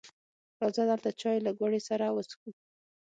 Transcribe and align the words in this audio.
راځه 0.61 0.83
دلته 0.91 1.09
چای 1.21 1.37
له 1.45 1.51
ګوړې 1.59 1.81
سره 1.89 2.05
وڅښو 2.15 2.49